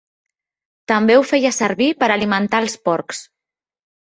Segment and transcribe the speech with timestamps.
[0.91, 3.25] També ho feia servir per alimentar els porcs.